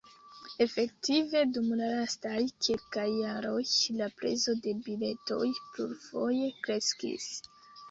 Efektive, 0.65 1.43
dum 1.57 1.67
la 1.81 1.89
lastaj 1.97 2.39
kelkaj 2.69 3.05
jaroj, 3.11 3.61
la 4.01 4.09
prezo 4.23 4.57
de 4.65 4.75
biletoj 4.89 5.53
plurfoje 5.77 6.51
kreskis. 6.67 7.33